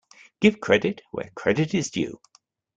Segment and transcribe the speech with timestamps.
[0.39, 2.19] Give credit where credit is due.